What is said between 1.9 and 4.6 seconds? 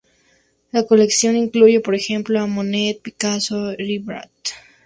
ejemplo, a Monet, Picasso y Rembrandt.